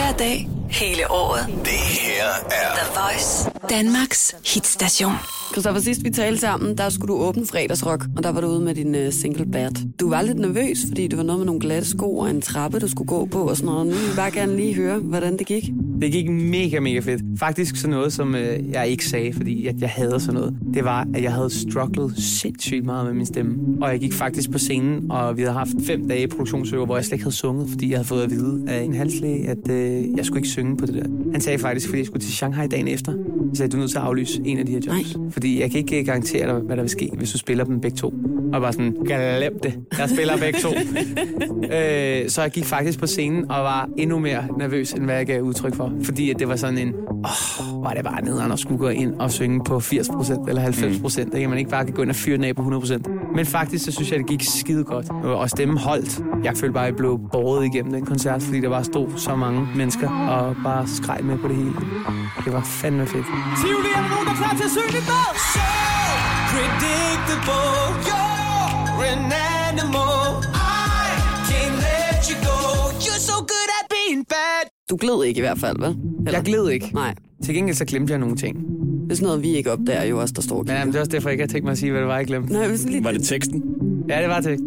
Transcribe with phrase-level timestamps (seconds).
[0.00, 1.46] Hver dag, hele året.
[1.46, 5.12] Det her er The Voice, Danmarks hitstation.
[5.52, 8.60] Christoffer, sidst vi talte sammen, der skulle du åbne fredagsrock, og der var du ude
[8.60, 9.70] med din uh, single bad.
[10.00, 12.78] Du var lidt nervøs, fordi det var noget med nogle glatte sko og en trappe,
[12.78, 13.86] du skulle gå på og sådan noget.
[13.86, 15.64] Nu vil vi bare gerne lige høre, hvordan det gik.
[16.00, 17.22] Det gik mega, mega fedt.
[17.38, 20.56] Faktisk sådan noget, som øh, jeg ikke sagde, fordi at jeg havde sådan noget.
[20.74, 23.56] Det var, at jeg havde strugglet sindssygt meget med min stemme.
[23.82, 27.04] Og jeg gik faktisk på scenen, og vi havde haft fem dage produktionsøver, hvor jeg
[27.04, 30.16] slet ikke havde sunget, fordi jeg havde fået at vide af en halslæge, at øh,
[30.16, 31.32] jeg skulle ikke synge på det der.
[31.32, 33.90] Han sagde faktisk, fordi jeg skulle til Shanghai dagen efter, så sagde, du er nødt
[33.90, 35.16] til at aflyse en af de her jobs.
[35.16, 35.30] Nej.
[35.30, 37.96] Fordi jeg kan ikke garantere dig, hvad der vil ske, hvis du spiller dem begge
[37.96, 38.14] to.
[38.52, 39.78] Og var sådan, glem det.
[39.98, 40.68] Jeg spiller begge to.
[41.76, 45.26] øh, så jeg gik faktisk på scenen og var endnu mere nervøs, end hvad jeg
[45.26, 45.92] gav udtryk for.
[46.02, 48.88] Fordi at det var sådan en, åh, oh, var det bare nederen at skulle gå
[48.88, 51.24] ind og synge på 80% eller 90%.
[51.24, 51.36] Mm.
[51.36, 51.48] Ikke?
[51.48, 53.34] Man ikke bare kan gå ind og fyre den af på 100%.
[53.36, 55.10] Men faktisk, så synes jeg, det gik skide godt.
[55.10, 56.22] Og stemmen holdt.
[56.44, 59.36] Jeg følte bare, at jeg blev båret igennem den koncert, fordi der bare stod så
[59.36, 61.74] mange mennesker og bare skreg med på det hele.
[62.44, 63.26] Det var fandme fedt.
[63.60, 65.24] Tivoli, er der nogen, der er klar til at synge lidt med?
[65.54, 65.66] So
[66.52, 67.72] predictable,
[68.08, 69.24] you're an
[69.68, 70.22] animal.
[70.54, 71.08] I
[71.50, 72.58] can't let you go.
[73.06, 74.64] You're so good at being bad.
[74.90, 75.96] Du gled ikke i hvert fald, vel?
[76.26, 76.38] Eller?
[76.38, 76.90] Jeg gled ikke.
[76.94, 78.56] Nej, Til gengæld så glemte jeg nogle ting.
[78.56, 81.00] det er sådan noget, vi ikke opdager jo også, der står og Men det er
[81.00, 82.52] også derfor, jeg ikke har tænkt mig at sige, hvad det var, jeg glemte.
[82.52, 83.62] Nej, hvis lige Var det teksten?
[84.08, 84.58] Ja, det var til.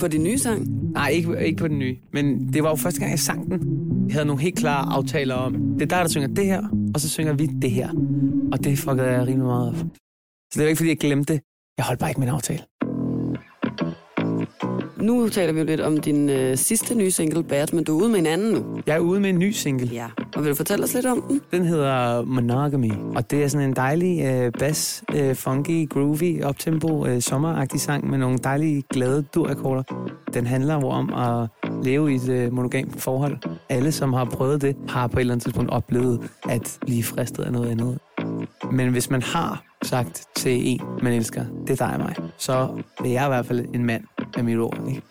[0.00, 0.79] på din nye sang.
[0.92, 1.96] Nej, ikke, ikke på den nye.
[2.12, 3.60] Men det var jo første gang, jeg sang den.
[4.08, 6.62] Jeg havde nogle helt klare aftaler om, det er dig, der synger det her,
[6.94, 7.90] og så synger vi det her.
[8.52, 9.76] Og det fuckede jeg rimelig meget op.
[9.76, 11.40] Så det var ikke, fordi jeg glemte det.
[11.78, 12.62] Jeg holdt bare ikke min aftale.
[15.00, 18.02] Nu taler vi jo lidt om din øh, sidste nye single, Bad, men du er
[18.02, 18.64] ude med en anden nu.
[18.86, 19.86] Jeg er ude med en ny single.
[19.92, 20.06] Ja.
[20.36, 21.40] Og vil du fortælle os lidt om den?
[21.50, 27.06] Den hedder Monogamy, og det er sådan en dejlig øh, bass, øh, funky, groovy, optempo,
[27.06, 29.82] øh, sommeragtig sang med nogle dejlige, glade durakkorder.
[30.34, 31.48] Den handler jo om at
[31.84, 33.36] leve i et øh, monogamt forhold.
[33.68, 37.42] Alle, som har prøvet det, har på et eller andet tidspunkt oplevet at blive fristet
[37.42, 37.98] af noget andet.
[38.72, 42.52] Men hvis man har sagt til en, man elsker, det er dig og mig, så
[43.04, 44.02] er jeg i hvert fald en mand
[44.36, 44.84] af mit ord.
[44.88, 45.02] Ikke?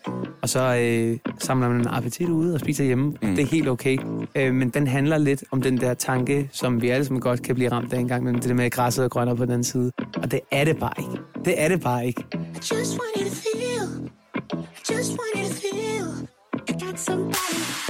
[0.42, 3.06] Og så øh, samler man en appetit ude og spiser hjemme.
[3.22, 3.36] Mm.
[3.36, 3.98] Det er helt okay.
[4.36, 7.56] Øh, men den handler lidt om den der tanke, som vi alle sammen godt kan
[7.56, 9.92] blive ramt af en gang, men det der med græsset er grønnere på den side.
[10.16, 11.22] Og det er det bare ikke.
[11.46, 12.24] Det er det bare ikke.
[12.34, 14.10] I just want you to feel.
[14.54, 16.28] I just want you to feel.
[16.70, 17.90] I got somebody.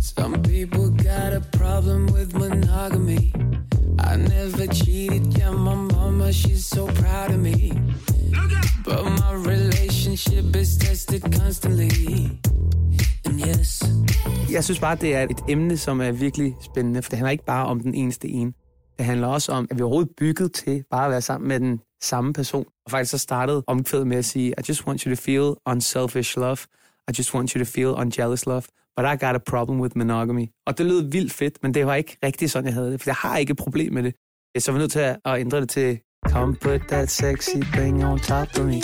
[0.00, 3.32] Some people got a problem with monogamy.
[3.98, 7.72] I never cheated, yeah, my mama, she's so proud of me.
[8.84, 9.75] But my relationship
[10.16, 12.30] is tested constantly.
[13.26, 13.82] And yes,
[14.52, 17.44] Jeg synes bare, det er et emne, som er virkelig spændende, for det handler ikke
[17.44, 18.52] bare om den eneste ene.
[18.98, 21.60] Det handler også om, at vi er overhovedet bygget til bare at være sammen med
[21.60, 22.66] den samme person.
[22.84, 26.38] Og faktisk så startede omkvædet med at sige, I just want you to feel unselfish
[26.38, 26.58] love.
[27.08, 28.62] I just want you to feel unjealous love.
[28.96, 30.46] But I got a problem with monogamy.
[30.66, 33.00] Og det lød vildt fedt, men det var ikke rigtig sådan, jeg havde det.
[33.00, 34.14] For jeg har ikke et problem med det.
[34.58, 38.04] Så var jeg nødt til at at ændre det til, Come put that sexy thing
[38.04, 38.80] on top of me.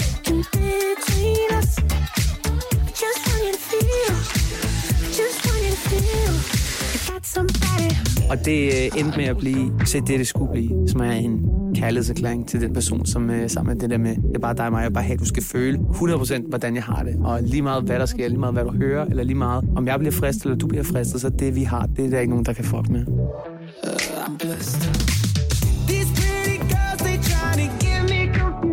[8.33, 11.41] Og det øh, endte med at blive til det, det skulle blive, som er en
[11.75, 14.67] kærlighedserklæring til den person, som øh, sammen med det der med, det er bare dig
[14.67, 17.17] og mig, jeg bare have, at du skal føle 100% hvordan jeg har det.
[17.25, 19.87] Og lige meget hvad der sker, lige meget hvad du hører, eller lige meget om
[19.87, 22.31] jeg bliver fristet, eller du bliver fristet, så det vi har, det er der ikke
[22.31, 23.07] nogen, der kan fuck med.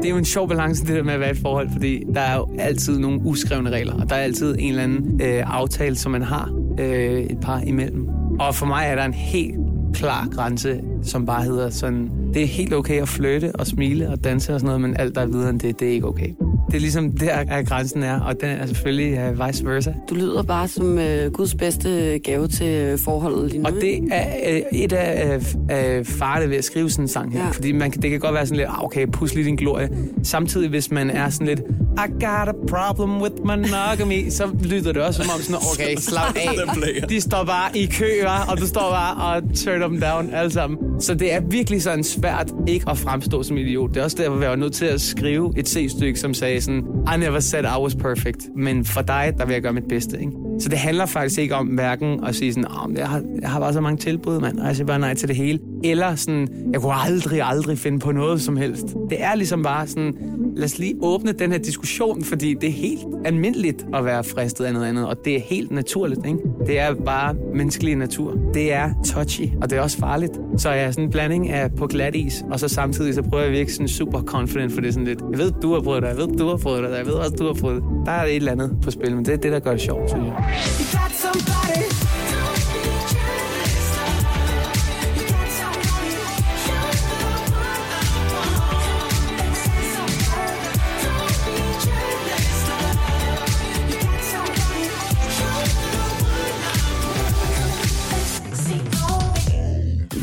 [0.01, 2.03] Det er jo en sjov balance, det der med at være i et forhold, fordi
[2.15, 5.43] der er jo altid nogle uskrevne regler, og der er altid en eller anden øh,
[5.45, 8.18] aftale, som man har øh, et par imellem.
[8.39, 9.55] Og for mig er der en helt
[9.93, 14.23] klar grænse, som bare hedder sådan, det er helt okay at flytte og smile og
[14.23, 16.29] danse og sådan noget, men alt der er videre end det, det er ikke okay.
[16.69, 19.93] Det er ligesom der, at grænsen er, og den er selvfølgelig uh, vice versa.
[20.09, 23.69] Du lyder bare som øh, Guds bedste gave til øh, forholdet lige nu.
[23.69, 25.35] Og det er øh, et af
[25.71, 27.43] øh, farerne ved at skrive sådan en sang her.
[27.43, 27.49] Ja.
[27.49, 29.89] Fordi man, det kan godt være sådan lidt, ah, okay, pus lige din glorie.
[30.23, 31.59] Samtidig, hvis man er sådan lidt,
[31.97, 36.35] I got a problem with monogamy, så lyder det også som om sådan, okay, slap
[36.35, 37.09] af.
[37.09, 38.09] De står bare i kø,
[38.51, 40.88] og du står bare og turn them down alle sammen.
[40.99, 43.89] Så det er virkelig sådan svært ikke at fremstå som idiot.
[43.89, 46.83] Det er også derfor, jeg var nødt til at skrive et C-stykke, som sagde sådan,
[47.15, 50.19] I never said I was perfect, men for dig, der vil jeg gøre mit bedste.
[50.19, 50.48] Ikke?
[50.59, 53.59] Så det handler faktisk ikke om hverken at sige sådan, oh, jeg, har, jeg har
[53.59, 55.59] bare så mange tilbud, mand, og jeg siger bare nej til det hele.
[55.83, 58.85] Eller sådan, jeg kunne aldrig, aldrig finde på noget som helst.
[59.09, 60.15] Det er ligesom bare sådan,
[60.55, 64.65] lad os lige åbne den her diskussion, fordi det er helt almindeligt at være fristet
[64.65, 66.25] af noget andet, og det er helt naturligt.
[66.25, 66.39] Ikke?
[66.67, 68.37] Det er bare menneskelig natur.
[68.53, 70.31] Det er touchy, og det er også farligt.
[70.57, 73.43] Så jeg er sådan en blanding af på glat is, og så samtidig så prøver
[73.43, 75.81] jeg at virke sådan super confident, for det er sådan lidt, jeg ved, du har
[75.81, 77.89] prøvet det, jeg ved, du har prøvet det, jeg ved også, du har prøvet det.
[78.05, 80.09] Der er et eller andet på spil, men det er det, der gør det sjovt,
[80.09, 80.48] synes jeg.
[80.51, 81.78] You got somebody.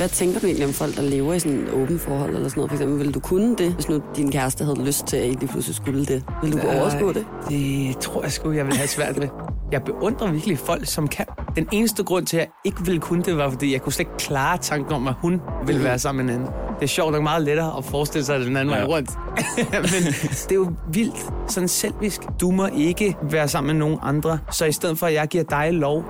[0.06, 2.58] Hvad tænker du egentlig om folk, der lever i sådan et åbent forhold eller sådan
[2.60, 2.70] noget?
[2.70, 5.30] For eksempel, ville du kunne det, hvis nu din kæreste havde lyst til, at I
[5.30, 6.24] lige pludselig skulle det?
[6.42, 7.26] Vil du kunne overskue det?
[7.48, 9.28] Det tror jeg sgu, jeg vil have svært med.
[9.72, 11.26] Jeg beundrer virkelig folk, som kan.
[11.56, 14.06] Den eneste grund til, at jeg ikke ville kunne det, var, fordi jeg kunne slet
[14.06, 16.54] ikke klare tanken om, at hun ville være sammen med en anden.
[16.74, 18.74] Det er sjovt nok meget lettere at forestille sig den anden.
[18.74, 18.80] Ja.
[18.80, 19.10] vej rundt.
[19.92, 22.20] Men det er jo vildt, sådan selvisk.
[22.40, 24.38] Du må ikke være sammen med nogen andre.
[24.50, 26.04] Så i stedet for, at jeg giver dig lov,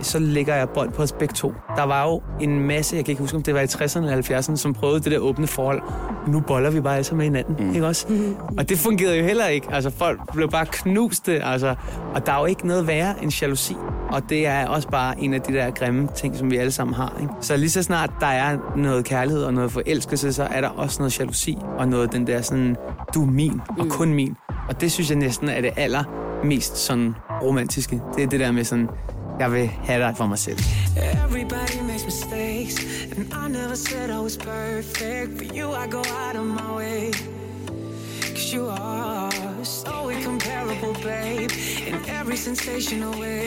[0.00, 1.52] så lægger jeg bold på os begge to.
[1.76, 4.38] Der var jo en masse, jeg kan ikke huske, om det var i 60'erne eller
[4.40, 5.82] 70'erne, som prøvede det der åbne forhold.
[6.28, 7.74] Nu boller vi bare sammen med hinanden, mm.
[7.74, 8.06] ikke også?
[8.58, 9.66] Og det fungerede jo heller ikke.
[9.72, 11.74] Altså, folk blev bare knuste, altså.
[12.14, 13.76] Og der er jo ikke noget værre end jalousi.
[14.10, 16.94] Og det er også bare en af de der grimme ting, som vi alle sammen
[16.94, 17.16] har.
[17.20, 17.32] Ikke?
[17.40, 20.98] Så lige så snart der er noget kærlighed og noget forelskelse, så er der også
[20.98, 22.76] noget jalousi og noget den der sådan,
[23.14, 24.36] du er min og kun min.
[24.68, 28.00] Og det synes jeg næsten er det allermest sådan romantiske.
[28.16, 28.88] Det er det der med sådan,
[29.38, 30.58] jeg vil have dig for mig selv.
[30.96, 32.74] Everybody makes mistakes,
[33.16, 35.38] and I never said I was perfect.
[35.38, 37.12] For you, I go out of my way.
[38.36, 41.50] Cause you are so incomparable, babe,
[41.88, 43.46] in every sensational way.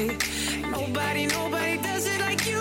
[0.77, 2.59] Nobody, nobody does it like you.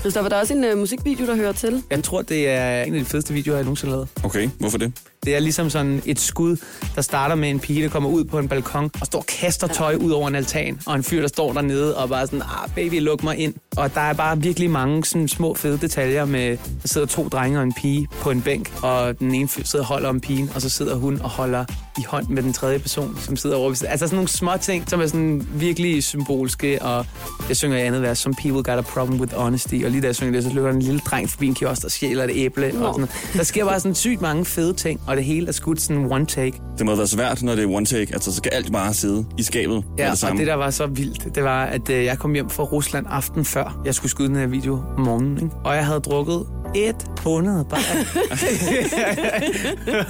[0.00, 1.82] Christoffer, der er også en uh, musikvideo, der hører til.
[1.90, 4.08] Jeg tror, det er en af de fedeste videoer, jeg nogensinde har lavet.
[4.24, 4.92] Okay, hvorfor det?
[5.24, 6.56] Det er ligesom sådan et skud,
[6.94, 9.66] der starter med en pige, der kommer ud på en balkon og står og kaster
[9.66, 10.80] tøj ud over en altan.
[10.86, 13.54] Og en fyr, der står dernede og bare sådan, ah, baby, luk mig ind.
[13.76, 16.50] Og der er bare virkelig mange sådan små fede detaljer med,
[16.82, 19.84] der sidder to drenge og en pige på en bænk, og den ene fyr sidder
[19.84, 21.64] og holder om pigen, og så sidder hun og holder
[21.98, 23.68] i hånd med den tredje person, som sidder over.
[23.70, 27.06] Altså sådan nogle små ting, som er sådan virkelig symbolske, og
[27.48, 30.06] jeg synger i andet vers, some people got a problem with honesty, og lige da
[30.06, 32.86] jeg synger det, så løber en lille dreng forbi en kiosk, der stjæler et æble.
[32.86, 33.08] Og sådan.
[33.34, 36.26] Der sker bare sådan sygt mange fede ting, og det hele er skudt sådan one
[36.26, 36.60] take.
[36.78, 38.14] Det må være svært, når det er one take.
[38.14, 40.38] Altså, så skal alt bare sidde i skabet Ja, det og samme.
[40.40, 43.44] det der var så vildt, det var, at øh, jeg kom hjem fra Rusland aften
[43.44, 45.50] før, jeg skulle skyde den her video om morgenen, ikke?
[45.64, 47.80] og jeg havde drukket et hundrede bare.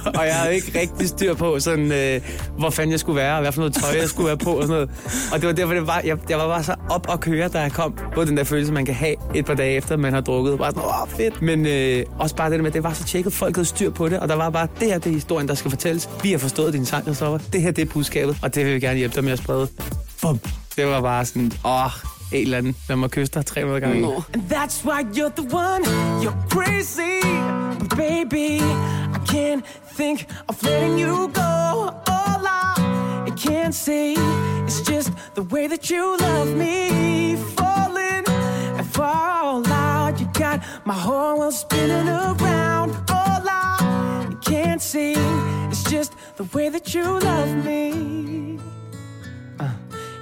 [0.19, 2.21] og jeg havde ikke rigtig styr på, sådan, øh,
[2.59, 4.61] hvor fanden jeg skulle være, og hvad for noget tøj jeg skulle være på og
[4.63, 4.89] sådan noget.
[5.33, 7.69] Og det var derfor, det var, jeg, jeg var bare så op og køre, da
[7.69, 10.57] kom på den der følelse, man kan have et par dage efter, man har drukket.
[10.57, 11.41] Bare sådan, åh, fedt.
[11.41, 13.89] Men øh, også bare det der med, at det var så tjekket, folk havde styr
[13.89, 16.09] på det, og der var bare, det her det er historien, der skal fortælles.
[16.23, 17.39] Vi har forstået din sang, Christoffer.
[17.53, 19.67] Det her det er budskabet, og det vil vi gerne hjælpe dig med at sprede.
[20.21, 20.39] Bum.
[20.75, 21.91] Det var bare sådan, åh,
[22.33, 23.99] en eller anden, lad mig kysse dig 300 gange.
[23.99, 24.23] Mm.
[24.33, 25.83] And that's why you're the one.
[26.23, 27.21] You're crazy.
[27.95, 28.61] Baby,
[29.15, 29.63] I can't
[29.97, 32.12] think of letting you go.
[33.35, 34.13] Can't say
[34.65, 37.35] It's just the way that you love me.
[37.55, 40.19] Falling and fall out.
[40.19, 42.91] You got my whole world spinning around.
[43.09, 45.15] All I can't see.
[45.69, 48.59] It's just the way that you love me.
[49.59, 49.71] Uh,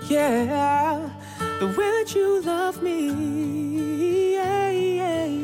[0.07, 1.09] yeah,
[1.59, 4.33] the way that you love me.
[4.35, 5.40] Yeah, yeah.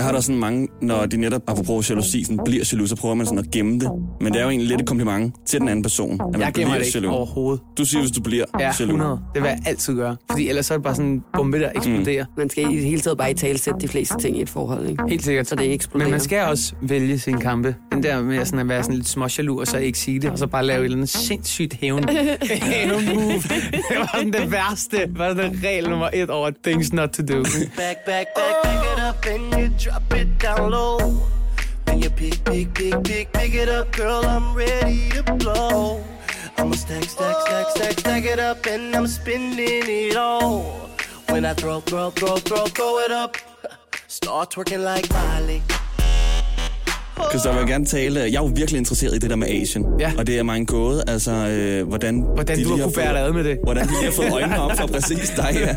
[0.00, 3.14] Jeg har da sådan mange, når de netop, apropos jalousi, sådan bliver jaloux, så prøver
[3.14, 3.90] man sådan at gemme det.
[4.20, 6.52] Men det er jo egentlig lidt et kompliment til den anden person, at man Jeg
[6.52, 7.14] gemmer bliver det ikke jaloux.
[7.16, 7.60] overhovedet.
[7.78, 8.80] Du siger, hvis du bliver Ja, jaloux.
[8.80, 9.20] 100.
[9.34, 10.16] Det vil jeg altid gøre.
[10.30, 12.24] Fordi ellers så er det bare sådan en bombe, der eksploderer.
[12.24, 12.32] Mm.
[12.38, 14.48] Man skal i det hele taget bare i tale sætte de fleste ting i et
[14.48, 15.02] forhold, ikke?
[15.08, 15.48] Helt sikkert.
[15.48, 16.06] Så det ikke eksploderer.
[16.08, 17.74] Men man skal også vælge sin kampe.
[17.92, 20.38] Den der med sådan at være sådan lidt småjaloux, og så ikke sige det, og
[20.38, 22.04] så bare lave et eller andet sindssygt hævn,
[22.50, 23.32] hævn move.
[23.32, 24.96] Det var sådan det værste.
[24.96, 27.34] Det var sådan regel nummer et over things not to do.
[27.42, 28.26] Back, back, back,
[28.64, 30.98] back it up and you drop it down low.
[31.84, 36.04] When you pick, pick, pick, pick, pick it up, girl, I'm ready to blow.
[36.56, 40.62] I'ma stack, stack, stack, stack, stack it up and I'm spending it all.
[41.28, 43.36] When I throw, throw, throw, throw, throw it up,
[44.06, 45.60] start twerking like Miley.
[47.30, 48.20] Christoffer, jeg vil gerne tale.
[48.20, 49.84] Jeg er jo virkelig interesseret i det der med Asien.
[50.00, 50.12] Ja.
[50.18, 52.24] Og det er mig en gåde, altså, øh, hvordan...
[52.34, 53.58] Hvordan de du har kunne bære dig ad med det.
[53.64, 55.74] Hvordan de har fået øjnene op for præcis dig, ja.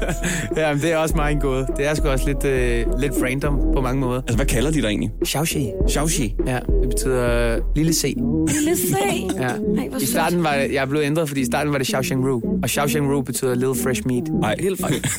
[0.68, 1.68] Ja, men det er også meget en gåde.
[1.78, 4.22] Det er sgu også lidt, øh, lidt random på mange måder.
[4.22, 5.12] Altså, hvad kalder de dig egentlig?
[5.26, 5.72] Xiaoxi.
[5.90, 6.36] Xiaoxi.
[6.48, 8.04] Ja, det betyder øh, lille C.
[8.48, 9.30] Lille sag.
[9.44, 9.48] Ja.
[9.48, 12.42] Ej, I starten var det, jeg blev ændret, fordi i starten var det Xiaoxiang Ru.
[12.64, 14.24] Og Xiaoxiang Ru betyder little fresh meat.
[14.42, 14.56] Nej,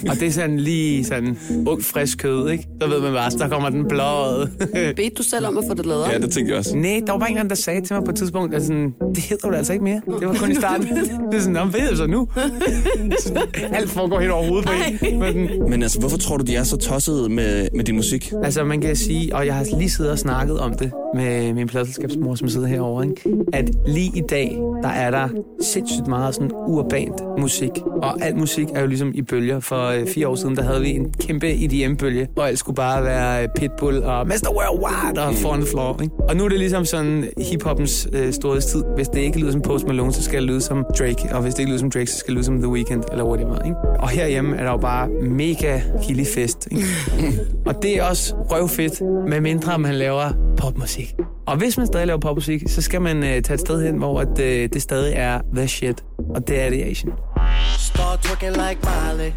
[0.09, 2.65] Og det er sådan lige sådan ung, frisk kød, ikke?
[2.83, 4.51] Så ved man bare, så kommer den blåede.
[4.97, 6.07] Bedte du selv om at få det lavet?
[6.15, 6.77] Ja, det tænkte jeg også.
[6.77, 8.95] Nej, der var bare en, anden, der sagde til mig på et tidspunkt, at sådan,
[9.15, 10.01] det hedder du altså ikke mere.
[10.21, 10.87] Det var kun i starten.
[11.33, 12.29] Det er sådan, "Nå, hvad hedder det så nu?
[13.79, 14.73] Alt foregår helt over hovedet på
[15.07, 15.71] en.
[15.71, 18.33] Men altså, hvorfor tror du, de er så tossede med, med din musik?
[18.45, 21.67] Altså, man kan sige, og jeg har lige siddet og snakket om det med min
[21.67, 23.23] pladselskabsmor, som sidder herovre, ikke?
[23.53, 25.29] at lige i dag, der er der
[25.63, 27.71] sindssygt meget sådan urbant musik.
[28.03, 29.61] Og al musik er jo ligesom i bølger.
[29.61, 33.05] For øh, fire år siden, der havde vi en kæmpe EDM-bølge, og alt skulle bare
[33.05, 34.51] være øh, Pitbull og Mr.
[34.57, 35.93] Worldwide og on the Floor.
[36.05, 36.15] Ikke?
[36.29, 38.83] Og nu er det ligesom sådan hiphoppens øh, storhedstid.
[38.97, 41.29] Hvis det ikke lyder som Post Malone, så skal det lyde som Drake.
[41.33, 43.25] Og hvis det ikke lyder som Drake, så skal det lyde som The Weeknd eller
[43.25, 43.63] whatever.
[43.65, 43.77] Ikke?
[43.77, 46.69] Og herhjemme er der jo bare mega killig fest.
[46.71, 46.85] Ikke?
[47.69, 51.15] og det er også røvfedt, med mindre man laver popmusik.
[51.47, 54.21] Og hvis man stadig laver popmusik, så skal man øh, tage et sted hen, hvor
[54.21, 56.05] at, øh, det stadig er the shit.
[56.35, 57.13] Og det er det i Asien.
[57.79, 59.33] Start twerking like Miley.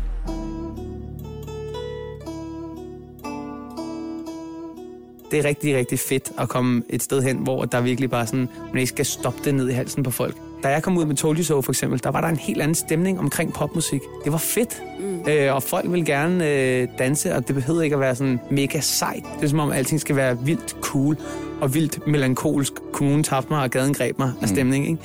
[5.31, 8.49] Det er rigtig, rigtig fedt at komme et sted hen, hvor der virkelig bare sådan,
[8.73, 10.35] man ikke skal stoppe det ned i halsen på folk.
[10.63, 12.61] Da jeg kom ud med Told You So for eksempel, der var der en helt
[12.61, 14.01] anden stemning omkring popmusik.
[14.23, 15.31] Det var fedt, mm.
[15.31, 18.79] øh, og folk vil gerne øh, danse, og det behøver ikke at være sådan mega
[18.79, 19.23] sejt.
[19.35, 21.17] Det er som om, alting skal være vildt cool
[21.61, 22.73] og vildt melankolsk.
[22.93, 25.01] Kommunen tabte mig, og gaden greb mig af stemning, ikke?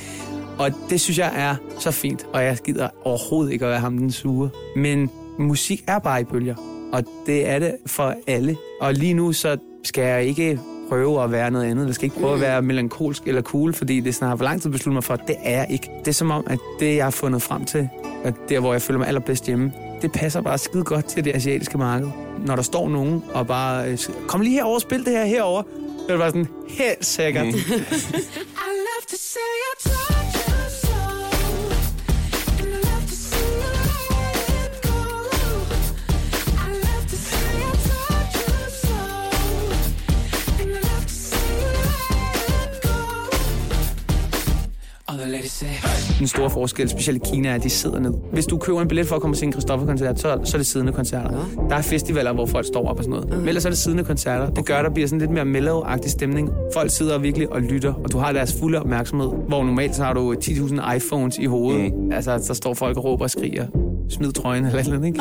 [0.59, 3.99] Og det synes jeg er så fint, og jeg gider overhovedet ikke at være ham
[3.99, 4.51] den sure.
[4.77, 6.55] Men musik er bare i bølger,
[6.93, 8.57] og det er det for alle.
[8.81, 11.87] Og lige nu så skal jeg ikke prøve at være noget andet.
[11.87, 14.71] Jeg skal ikke prøve at være melankolsk eller cool, fordi det snart for lang tid
[14.71, 15.91] besluttet mig for, at det er jeg ikke.
[15.99, 17.89] Det er som om, at det, jeg har fundet frem til,
[18.25, 19.73] at der, hvor jeg føler mig allerbedst hjemme,
[20.03, 22.09] det passer bare skide godt til det asiatiske marked.
[22.47, 25.63] Når der står nogen og bare, øh, kom lige herover og spil det her herover,
[25.99, 27.47] så er det bare sådan, helt sikkert.
[27.47, 27.53] Mm.
[46.23, 48.13] Den store forskel, specielt i Kina, er, at de sidder ned.
[48.33, 50.59] Hvis du køber en billet for at komme og se en Christoffer-koncert, så, så er
[50.59, 51.47] det siddende koncerter.
[51.69, 53.39] Der er festivaler, hvor folk står op og sådan noget.
[53.39, 54.51] Men ellers er det siddende koncerter.
[54.51, 56.51] Det gør, der bliver sådan lidt mere mellow-agtig stemning.
[56.75, 59.31] Folk sidder virkelig og lytter, og du har deres fulde opmærksomhed.
[59.49, 61.95] Hvor normalt så har du 10.000 iPhones i hovedet.
[61.95, 62.13] Mm.
[62.13, 63.67] Altså, så står folk og råber og skriger.
[64.09, 65.21] Smid trøjen eller eller andet, ikke?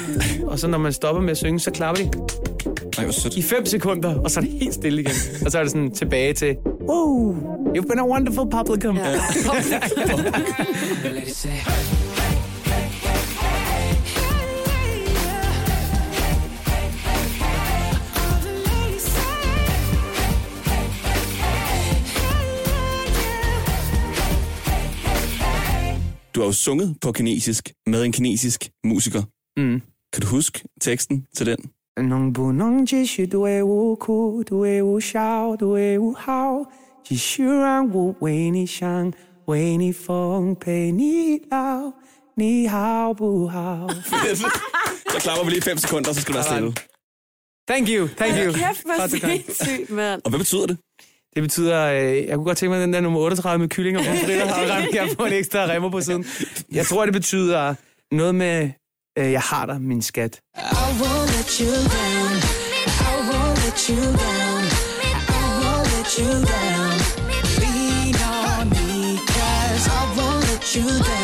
[0.50, 2.10] og så når man stopper med at synge, så klapper de
[2.98, 3.36] Ej, hvor sødt.
[3.36, 5.12] i 5 sekunder, og så er det helt stille igen.
[5.44, 8.96] Og så er det sådan tilbage til, wow, you've been a wonderful publicum.
[11.26, 11.62] Say.
[26.34, 29.22] Du har jo sunget på kinesisk med en kinesisk musiker.
[29.56, 29.80] Mm.
[30.12, 31.58] Kan du huske teksten til den?
[32.00, 35.98] Nong bu nong ji shu du e wu ku du e wu xiao du e
[35.98, 36.64] wu hao
[37.04, 39.12] ji xu ran wu wei ni xiang
[39.46, 41.92] wei ni feng pei ni lao
[42.36, 43.88] ni hao bu hao.
[45.12, 46.72] Så klapper vi lige fem sekunder, så skal du være stille.
[47.70, 48.52] Thank you, thank you.
[48.52, 50.20] Kæft, hvor sindssygt, mand.
[50.24, 50.78] Og hvad betyder det?
[51.34, 53.98] Det betyder, øh, jeg kunne godt tænke mig, at den der nummer 38 med kylling
[53.98, 56.24] og pomfritter har ramt jeg på en ekstra remmer på siden.
[56.72, 57.74] Jeg tror, det betyder
[58.14, 58.70] noget med,
[59.18, 60.40] Øh, jeg har dig, min skat.
[60.56, 60.60] I
[61.00, 62.34] won't let you down.
[63.08, 64.62] I won't let you down.
[65.38, 66.92] I won't let you down.
[67.60, 71.21] Lean on me, cause I won't let you down.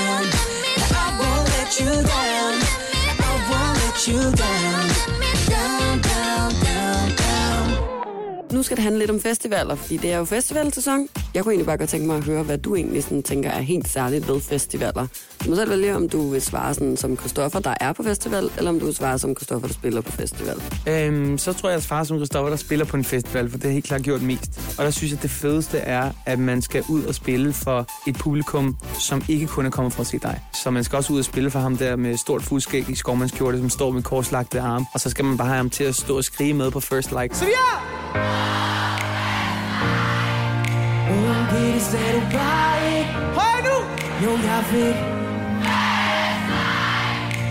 [8.58, 11.08] Nu skal det handle lidt om festivaler, fordi det er jo festivalsæson.
[11.34, 13.60] Jeg kunne egentlig bare godt tænke mig at høre, hvad du egentlig sådan tænker er
[13.60, 15.06] helt særligt ved festivaler.
[15.44, 18.50] Du må selv vælge, om du vil svare sådan som Christoffer, der er på festival,
[18.56, 20.56] eller om du vil svare som Christoffer, der spiller på festival.
[20.86, 23.64] Øhm, så tror jeg, at far som Christoffer, der spiller på en festival, for det
[23.66, 24.74] har helt klart gjort mest.
[24.78, 27.86] Og der synes jeg, at det fedeste er, at man skal ud og spille for
[28.08, 30.40] et publikum, som ikke kun er kommet for at se dig.
[30.62, 33.58] Så man skal også ud og spille for ham der med stort fuldskæg i skovmandskjorte,
[33.58, 34.86] som står med korslagte arme.
[34.94, 37.10] Og så skal man bare have ham til at stå og skrige med på First
[37.10, 37.36] Like.
[37.36, 38.47] Så ja!
[43.38, 43.76] Høj nu!
[44.24, 44.94] Jo, jeg ved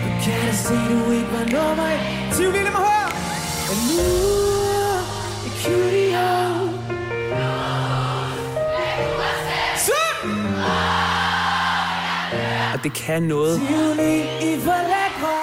[0.04, 2.34] Du kan se, du ikke var nummer et.
[2.34, 3.08] Siv Lille må høre!
[3.70, 4.00] Og nu
[5.46, 6.18] er cutie
[12.74, 13.60] Og det kan noget,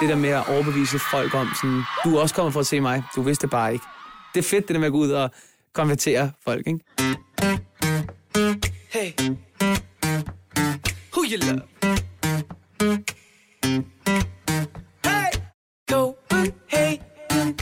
[0.00, 2.80] det der med at overbevise folk om, sådan, du er også kommet for at se
[2.80, 3.86] mig, du vidste det bare ikke.
[4.34, 5.30] Det er fedt, det der med at gå ud og
[5.72, 6.80] konvertere folk, ikke?
[8.90, 9.12] Hey
[11.12, 11.62] Who you love?
[15.04, 15.40] Hey
[15.90, 17.58] Copenhagen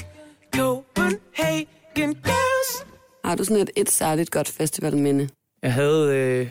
[0.57, 2.87] Copenhagen girls
[3.25, 5.29] Har du sådan et, et særligt godt festivalminde?
[5.63, 6.51] Jeg havde øh,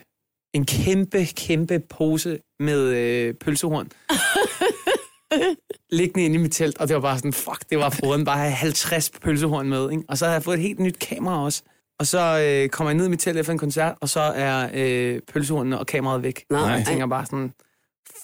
[0.53, 3.88] en kæmpe, kæmpe pose med øh, pølsehorn.
[5.93, 8.35] liggende inde i mit telt, og det var bare sådan, fuck, det var froden bare
[8.35, 10.03] at have 50 pølsehorn med, ikke?
[10.09, 11.63] Og så havde jeg fået et helt nyt kamera også.
[12.00, 14.69] Og så øh, kommer jeg ned i mit telt efter en koncert, og så er
[14.73, 16.43] øh, pølsehornene og kameraet væk.
[16.50, 16.62] Nej.
[16.62, 17.53] Og jeg tænker bare sådan,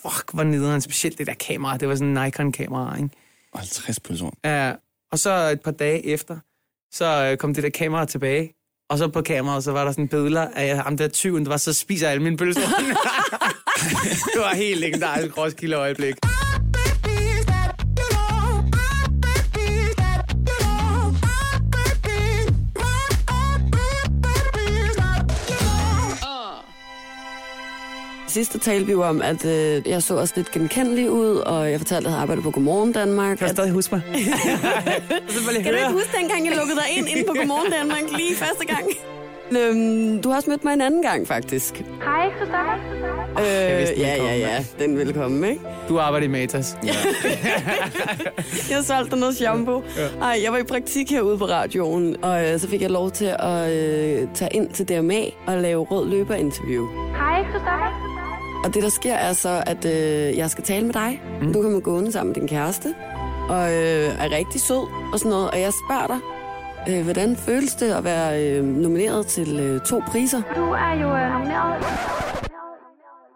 [0.01, 1.77] fuck, hvor nederen, specielt det der kamera.
[1.77, 3.09] Det var sådan en Nikon-kamera, ikke?
[3.55, 4.29] 50 pølser.
[4.45, 4.73] Ja,
[5.11, 6.37] og så et par dage efter,
[6.93, 8.53] så øh, kom det der kamera tilbage,
[8.89, 11.57] Og så på kameraet, så var der sådan billeder af ham der tyven, der var
[11.57, 12.61] så spiser alle mine pølser.
[14.33, 16.15] det var helt legendarisk Roskilde-øjeblik.
[28.39, 31.79] Sidste talte vi jo om, at øh, jeg så også lidt genkendelig ud, og jeg
[31.79, 33.37] fortalte, at jeg havde arbejdet på Godmorgen Danmark.
[33.37, 34.01] Kan du stadig huske mig?
[35.63, 38.65] Kan du ikke huske, dengang jeg lukkede dig ind inde på Godmorgen Danmark lige første
[38.65, 38.85] gang?
[39.59, 41.83] Øhm, du har også mødt mig en anden gang, faktisk.
[42.03, 42.73] Hej, Christoffer.
[43.39, 44.65] Øh, vidste, ja, ja, ja.
[44.79, 45.61] Den velkommen, ikke?
[45.89, 46.77] Du arbejder i Matas.
[48.71, 49.83] Jeg solgte noget shampoo.
[50.21, 53.35] Ej, jeg var i praktik herude på radioen, og øh, så fik jeg lov til
[53.39, 56.87] at øh, tage ind til DMA og lave rød løber-interview.
[57.15, 58.08] Hej, Christoffer.
[58.63, 61.21] Og det, der sker, er så, at øh, jeg skal tale med dig.
[61.41, 61.53] Mm.
[61.53, 62.95] Du kommer gående sammen med din kæreste,
[63.49, 65.51] og øh, er rigtig sød og sådan noget.
[65.51, 66.19] Og jeg spørger dig,
[66.89, 70.41] øh, hvordan føles det at være øh, nomineret til øh, to priser?
[70.55, 71.85] Du er jo øh, nomineret.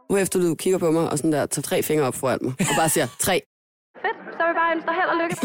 [0.09, 2.75] Hvorefter du kigger på mig og sådan der, tager tre fingre op foran mig, og
[2.77, 3.41] bare siger tre.
[4.01, 4.17] Fedt.
[4.37, 5.35] Så vil jeg bare ønske dig held og lykke.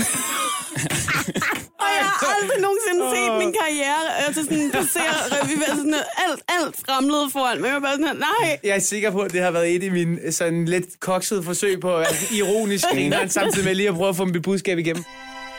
[1.83, 6.41] Og jeg har aldrig nogensinde set min karriere altså sådan, passere revy, altså sådan alt,
[6.49, 7.67] alt fremlet foran mig.
[7.67, 8.59] Jeg var bare sådan, nej.
[8.65, 11.81] Jeg er sikker på, at det har været et af mine sådan lidt koksede forsøg
[11.81, 15.05] på at ironisk grineren, samtidig med lige at prøve at få mit budskab igennem.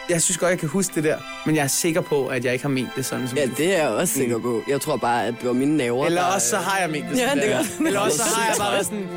[0.10, 2.54] Jeg synes godt, jeg kan huske det der, men jeg er sikker på, at jeg
[2.54, 3.28] ikke har ment det sådan.
[3.28, 4.62] Som Ja, det er jeg også sikker på.
[4.70, 7.06] Jeg tror bare, at det var mine naver, Eller der, også så har jeg ment
[7.12, 7.58] det Ja, sådan det der.
[7.80, 9.08] gør- Eller også så har jeg bare været sådan,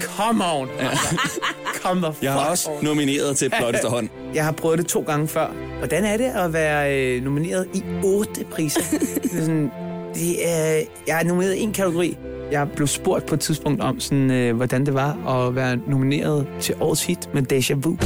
[0.00, 0.68] come on.
[0.78, 1.16] Altså,
[1.82, 2.84] come the fuck Jeg har også on.
[2.84, 4.08] nomineret til Flotteste Hånd.
[4.34, 5.46] Jeg har prøvet det to gange før.
[5.78, 8.80] Hvordan er det at være øh, nomineret i otte priser?
[9.22, 9.70] det er sådan,
[10.14, 12.16] det er, jeg er nomineret i en kategori.
[12.52, 16.46] Jeg blev spurgt på et tidspunkt om, sådan, øh, hvordan det var at være nomineret
[16.60, 17.96] til årets hit med Deja Vu.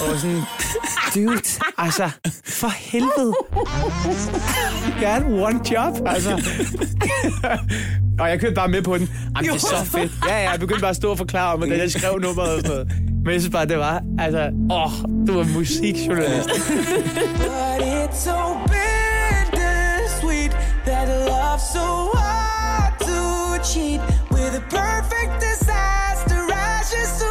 [0.00, 0.42] Og sådan,
[1.14, 1.40] dude,
[1.78, 2.10] altså,
[2.44, 3.34] for helvede.
[5.00, 6.30] Got one job, altså.
[8.20, 9.10] og jeg kørte bare med på den.
[9.36, 10.12] Jamen, det er så fedt.
[10.28, 12.60] Ja, ja, jeg begyndte bare at stå og forklare om, hvordan jeg skrev nummeret og
[12.60, 12.92] sådan noget.
[13.24, 14.92] Men jeg synes bare, det var, altså, åh,
[15.26, 16.48] du var musikjournalist.
[16.48, 18.38] But it's so
[18.72, 20.52] bittersweet
[20.86, 23.18] that love's so hard to
[23.72, 27.30] cheat with a perfect disaster, ashes to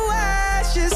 [0.59, 0.93] ashes.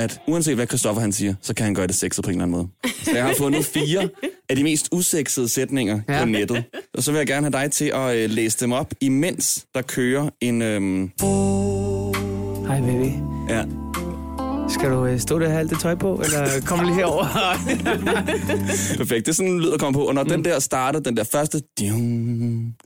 [0.00, 2.44] At uanset hvad Christoffer han siger, så kan han gøre det sexet på en eller
[2.44, 2.94] anden måde.
[3.04, 4.08] Så jeg har fundet fire
[4.48, 6.20] af de mest usexede sætninger ja.
[6.20, 6.64] På nettet.
[6.94, 9.82] Og så vil jeg gerne have dig til at øh, læse dem op, imens der
[9.82, 10.62] kører en...
[10.62, 11.10] Øhm,
[12.66, 13.12] Hej, baby.
[13.48, 13.64] ja,
[14.68, 17.24] Skal du øh, stå der og have alt det tøj på, eller kommer lige herover?
[18.98, 19.26] perfekt.
[19.26, 20.06] Det er sådan en lyd, der kommer på.
[20.08, 20.28] Og når mm.
[20.28, 21.62] den der starter, den der første...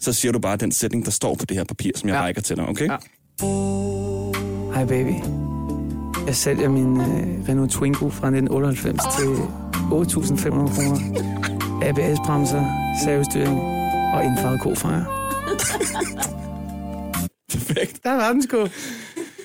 [0.01, 2.15] Så siger du bare den sætning, der står på det her papir, som jeg.
[2.15, 2.23] Ja.
[2.23, 2.89] rækker til dig, okay?
[2.89, 2.97] Ja.
[4.75, 5.44] Hej, baby.
[6.27, 10.99] Jeg sælger min øh, Renault Twingo fra 1998 til 8.500 kroner.
[11.83, 12.65] ABS-bremser,
[13.05, 13.61] servostyring
[14.15, 15.05] og indfarvet kofanger.
[17.53, 18.05] Perfekt.
[18.05, 18.57] Der var den sgu.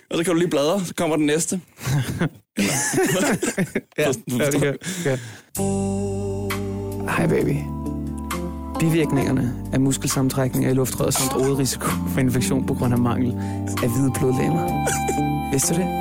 [0.09, 1.61] Og så kan du lige bladre, så kommer den næste.
[3.97, 4.11] Ja, ja,
[4.51, 4.73] det gør.
[7.11, 7.55] Hej baby.
[8.79, 13.33] Bivirkningerne af muskelsammentrækninger i luftrøret samt øget risiko for infektion på grund af mangel
[13.83, 14.85] af hvide blodlegemer.
[15.51, 15.87] Vidste du det?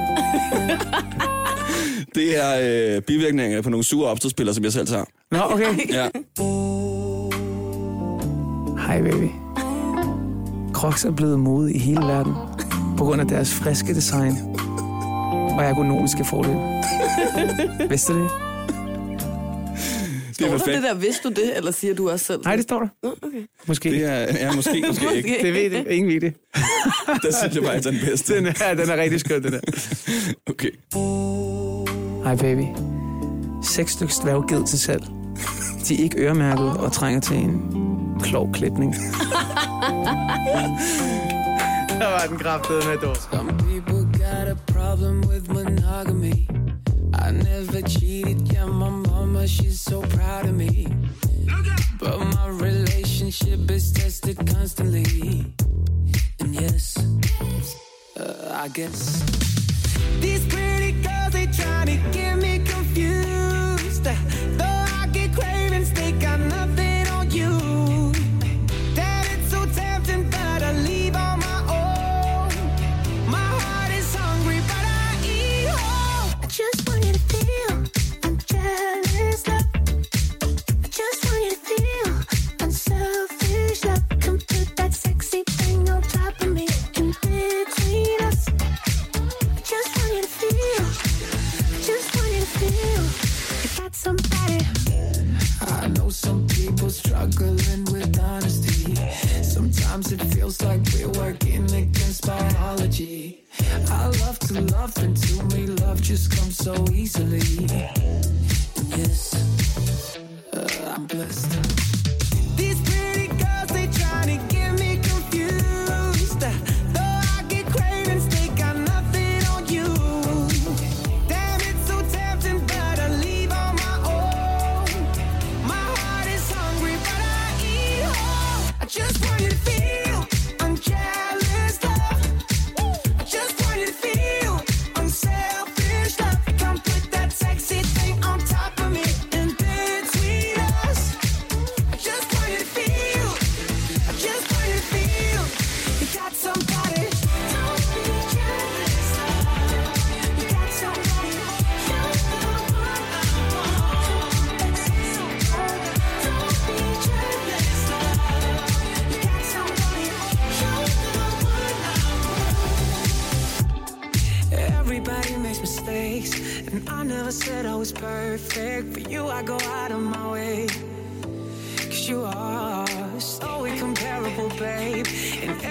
[2.14, 5.04] Det er øh, bivirkninger på nogle sure opstødspillere, som jeg selv tager.
[5.30, 5.92] Nå, okay.
[5.92, 6.08] Ja.
[8.86, 9.28] Hej baby.
[10.72, 12.32] Crocs er blevet mode i hele verden
[12.96, 14.36] på grund af deres friske design
[15.58, 16.58] og ergonomiske fordele.
[17.88, 18.47] Vidste du det?
[20.38, 20.74] Det er Står der perfekt.
[20.76, 22.40] det der, vidste du det, eller siger du også selv?
[22.44, 22.88] Nej, det står der.
[23.22, 23.46] Okay.
[23.66, 23.90] Måske.
[23.90, 25.38] Det er, ja, måske, måske ikke.
[25.42, 25.86] Det ved det.
[25.86, 26.34] Ingen ved det.
[27.22, 28.36] Der synes jeg bare, at den bedste.
[28.36, 29.60] Den er, den er rigtig skøn, den der.
[30.50, 30.70] Okay.
[32.24, 32.64] Hej baby.
[33.64, 35.02] Seks stykker dværgged til salg.
[35.88, 37.62] De er ikke øremærket og trænger til en
[38.22, 38.94] klog klipning.
[41.98, 43.16] Der var den kraftede med dog.
[43.16, 46.34] Some people got a problem with monogamy.
[47.28, 49.07] I never cheated, yeah, my
[49.38, 50.86] mama, she's so proud of me.
[51.98, 55.54] But my relationship is tested constantly.
[56.40, 56.96] And yes,
[58.18, 59.22] uh, I guess
[60.20, 63.37] these pretty girls, they trying to get me confused.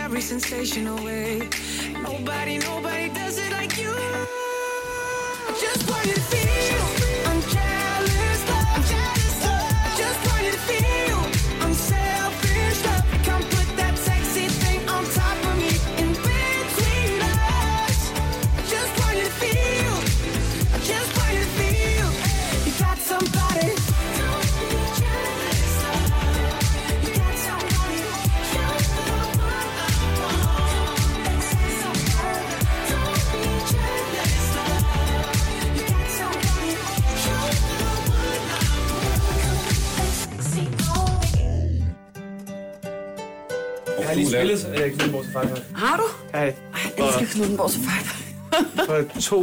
[0.07, 1.37] Every sensational way.
[2.01, 3.93] Nobody, nobody does it like you.
[5.59, 6.76] Just want you to feel
[44.07, 45.47] Jeg har lige spillet uh, Knudborg Safari.
[45.75, 46.03] Har du?
[46.33, 46.45] Hej.
[46.47, 46.55] Ej,
[46.97, 48.23] jeg elsker Knuddenborg Safari.
[48.85, 49.41] For to...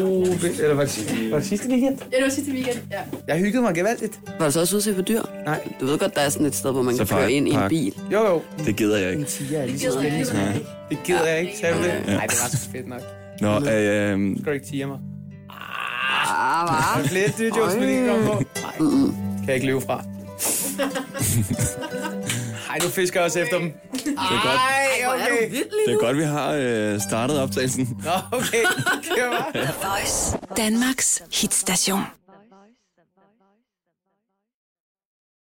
[0.62, 1.98] Eller var det, sidste- var det sidste weekend?
[2.12, 2.98] Ja, det var sidste weekend, ja.
[3.28, 4.20] Jeg hyggede mig gevaldigt.
[4.38, 5.22] Var du så også ude til for dyr?
[5.46, 5.60] Nej.
[5.80, 7.50] Du ved godt, der er sådan et sted, hvor man kan Safari køre ind i
[7.50, 7.68] en Park.
[7.70, 7.94] bil.
[8.12, 8.42] Jo, jo.
[8.66, 9.20] Det gider jeg ikke.
[9.20, 10.54] En tiger er lige så gider jeg spændende.
[10.54, 10.66] ikke.
[10.66, 11.92] som- Det gider jeg ikke, sagde du det?
[12.06, 13.00] Nej, det var så fedt nok.
[13.40, 14.98] Nå, øh, Skal du ikke tige mig?
[15.50, 17.02] Ah, Der hva?
[17.04, 18.42] er flere dyrjokes, vi lige kommer på.
[18.62, 18.72] Nej,
[19.38, 20.04] kan jeg ikke leve fra.
[22.74, 23.72] Ej, nu fisker også efter dem.
[23.92, 25.50] det er godt, Ej, okay.
[25.86, 27.88] det er godt vi har øh, startet optagelsen.
[28.04, 28.64] Nå, okay.
[29.54, 30.38] The Voice.
[30.56, 32.00] Danmarks hitstation.